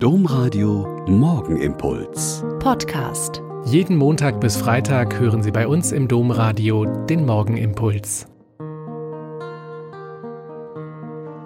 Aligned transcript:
Domradio 0.00 1.04
Morgenimpuls. 1.08 2.44
Podcast. 2.60 3.42
Jeden 3.64 3.96
Montag 3.96 4.40
bis 4.40 4.56
Freitag 4.56 5.18
hören 5.18 5.42
Sie 5.42 5.50
bei 5.50 5.66
uns 5.66 5.90
im 5.90 6.06
Domradio 6.06 6.84
den 6.84 7.26
Morgenimpuls. 7.26 8.28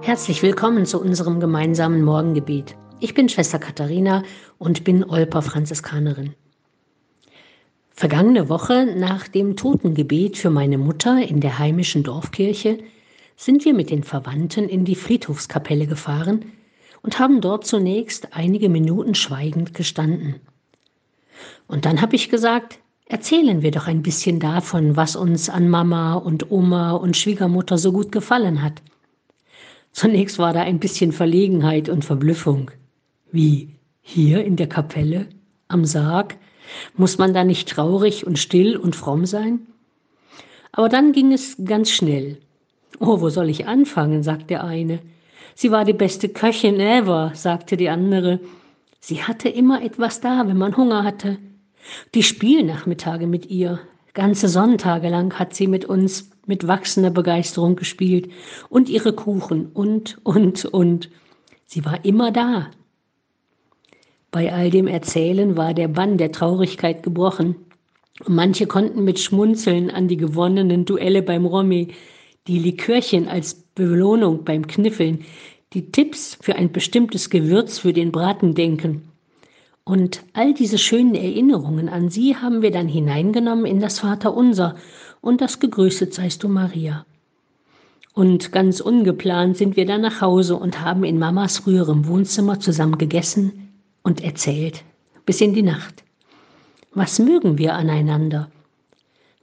Herzlich 0.02 0.42
willkommen 0.42 0.84
zu 0.84 1.00
unserem 1.00 1.40
gemeinsamen 1.40 2.02
Morgengebet. 2.02 2.76
Ich 3.00 3.14
bin 3.14 3.30
Schwester 3.30 3.58
Katharina 3.58 4.22
und 4.58 4.84
bin 4.84 5.02
Olper 5.02 5.40
Franziskanerin. 5.40 6.34
Vergangene 7.88 8.50
Woche 8.50 8.84
nach 8.84 9.28
dem 9.28 9.56
Totengebet 9.56 10.36
für 10.36 10.50
meine 10.50 10.76
Mutter 10.76 11.26
in 11.26 11.40
der 11.40 11.58
heimischen 11.58 12.02
Dorfkirche 12.02 12.76
sind 13.34 13.64
wir 13.64 13.72
mit 13.72 13.88
den 13.88 14.02
Verwandten 14.02 14.68
in 14.68 14.84
die 14.84 14.94
Friedhofskapelle 14.94 15.86
gefahren, 15.86 16.52
und 17.02 17.18
haben 17.18 17.40
dort 17.40 17.66
zunächst 17.66 18.28
einige 18.32 18.68
Minuten 18.68 19.14
schweigend 19.14 19.74
gestanden. 19.74 20.36
Und 21.66 21.84
dann 21.84 22.00
habe 22.00 22.16
ich 22.16 22.28
gesagt, 22.28 22.78
erzählen 23.06 23.62
wir 23.62 23.70
doch 23.70 23.86
ein 23.86 24.02
bisschen 24.02 24.40
davon, 24.40 24.96
was 24.96 25.16
uns 25.16 25.48
an 25.48 25.68
Mama 25.68 26.14
und 26.14 26.50
Oma 26.50 26.92
und 26.92 27.16
Schwiegermutter 27.16 27.78
so 27.78 27.92
gut 27.92 28.12
gefallen 28.12 28.62
hat. 28.62 28.82
Zunächst 29.92 30.38
war 30.38 30.52
da 30.52 30.62
ein 30.62 30.78
bisschen 30.78 31.12
Verlegenheit 31.12 31.88
und 31.88 32.04
Verblüffung. 32.04 32.70
Wie, 33.30 33.70
hier 34.00 34.44
in 34.44 34.56
der 34.56 34.68
Kapelle, 34.68 35.26
am 35.68 35.84
Sarg, 35.84 36.36
muss 36.96 37.18
man 37.18 37.34
da 37.34 37.44
nicht 37.44 37.68
traurig 37.68 38.26
und 38.26 38.38
still 38.38 38.76
und 38.76 38.96
fromm 38.96 39.26
sein? 39.26 39.66
Aber 40.72 40.88
dann 40.88 41.12
ging 41.12 41.32
es 41.32 41.56
ganz 41.64 41.90
schnell. 41.90 42.38
Oh, 42.98 43.20
wo 43.20 43.28
soll 43.28 43.48
ich 43.50 43.66
anfangen, 43.66 44.22
sagt 44.22 44.48
der 44.48 44.64
eine. 44.64 45.00
Sie 45.54 45.70
war 45.70 45.84
die 45.84 45.92
beste 45.92 46.28
Köchin 46.28 46.80
ever, 46.80 47.32
sagte 47.34 47.76
die 47.76 47.88
andere. 47.88 48.40
Sie 49.00 49.22
hatte 49.22 49.48
immer 49.48 49.82
etwas 49.82 50.20
da, 50.20 50.46
wenn 50.46 50.58
man 50.58 50.76
Hunger 50.76 51.04
hatte. 51.04 51.38
Die 52.14 52.22
Spielnachmittage 52.22 53.26
mit 53.26 53.46
ihr, 53.46 53.80
ganze 54.14 54.48
Sonntage 54.48 55.08
lang 55.08 55.38
hat 55.38 55.54
sie 55.54 55.66
mit 55.66 55.84
uns 55.84 56.30
mit 56.46 56.66
wachsender 56.66 57.10
Begeisterung 57.10 57.76
gespielt 57.76 58.30
und 58.68 58.88
ihre 58.88 59.12
Kuchen 59.12 59.66
und, 59.72 60.18
und, 60.24 60.64
und. 60.66 61.10
Sie 61.66 61.84
war 61.84 62.04
immer 62.04 62.30
da. 62.30 62.70
Bei 64.30 64.52
all 64.52 64.70
dem 64.70 64.86
Erzählen 64.86 65.56
war 65.56 65.74
der 65.74 65.88
Bann 65.88 66.18
der 66.18 66.32
Traurigkeit 66.32 67.02
gebrochen. 67.02 67.56
Manche 68.26 68.66
konnten 68.66 69.04
mit 69.04 69.18
Schmunzeln 69.18 69.90
an 69.90 70.08
die 70.08 70.16
gewonnenen 70.16 70.84
Duelle 70.84 71.22
beim 71.22 71.44
Romy, 71.44 71.88
die 72.46 72.58
Likörchen 72.58 73.28
als 73.28 73.54
Belohnung 73.54 74.44
beim 74.44 74.66
Kniffeln, 74.66 75.24
die 75.72 75.90
Tipps 75.90 76.36
für 76.40 76.56
ein 76.56 76.72
bestimmtes 76.72 77.30
Gewürz 77.30 77.78
für 77.78 77.92
den 77.92 78.12
Braten 78.12 78.54
denken. 78.54 79.02
Und 79.84 80.22
all 80.32 80.54
diese 80.54 80.78
schönen 80.78 81.14
Erinnerungen 81.14 81.88
an 81.88 82.08
sie 82.10 82.36
haben 82.36 82.62
wir 82.62 82.70
dann 82.70 82.88
hineingenommen 82.88 83.66
in 83.66 83.80
das 83.80 84.00
Vaterunser 84.00 84.76
und 85.20 85.40
das 85.40 85.60
Gegrüßet 85.60 86.12
seist 86.14 86.42
du 86.42 86.48
Maria. 86.48 87.04
Und 88.14 88.52
ganz 88.52 88.80
ungeplant 88.80 89.56
sind 89.56 89.76
wir 89.76 89.86
dann 89.86 90.02
nach 90.02 90.20
Hause 90.20 90.56
und 90.56 90.82
haben 90.82 91.02
in 91.02 91.18
Mamas 91.18 91.58
früherem 91.58 92.06
Wohnzimmer 92.06 92.60
zusammen 92.60 92.98
gegessen 92.98 93.72
und 94.02 94.22
erzählt, 94.22 94.84
bis 95.24 95.40
in 95.40 95.54
die 95.54 95.62
Nacht. 95.62 96.04
Was 96.92 97.18
mögen 97.18 97.56
wir 97.56 97.74
aneinander? 97.74 98.50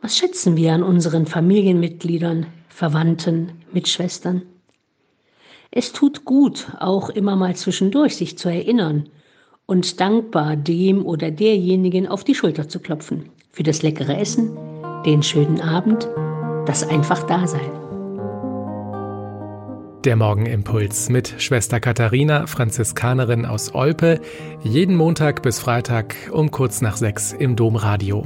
Was 0.02 0.18
schätzen 0.18 0.56
wir 0.56 0.74
an 0.74 0.82
unseren 0.82 1.26
Familienmitgliedern, 1.26 2.46
Verwandten, 2.70 3.52
Mitschwestern? 3.74 4.44
Es 5.72 5.92
tut 5.92 6.24
gut, 6.24 6.72
auch 6.80 7.10
immer 7.10 7.36
mal 7.36 7.56
zwischendurch 7.58 8.16
sich 8.16 8.38
zu 8.38 8.48
erinnern 8.48 9.10
und 9.66 10.00
dankbar 10.00 10.56
dem 10.56 11.06
oder 11.06 11.32
derjenigen 11.32 12.08
auf 12.08 12.24
die 12.24 12.34
Schulter 12.34 12.70
zu 12.70 12.80
klopfen. 12.80 13.30
Für 13.52 13.64
das 13.64 13.82
leckere 13.82 14.18
Essen, 14.18 14.58
den 15.06 15.22
schönen 15.22 15.60
Abend, 15.60 16.08
das 16.66 16.88
einfach 16.88 17.24
Dasein. 17.24 17.70
Der 20.06 20.16
Morgenimpuls 20.16 21.10
mit 21.10 21.36
Schwester 21.40 21.82
Katharina, 21.82 22.48
Franziskanerin 22.48 23.46
aus 23.46 23.76
Olpe, 23.76 24.22
jeden 24.64 24.96
Montag 24.96 25.44
bis 25.44 25.60
Freitag 25.60 26.16
um 26.32 26.52
kurz 26.52 26.80
nach 26.80 26.96
sechs 26.96 27.34
im 27.34 27.58
Domradio. 27.58 28.26